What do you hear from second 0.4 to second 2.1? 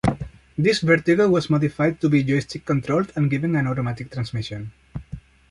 This Vertigo was modified to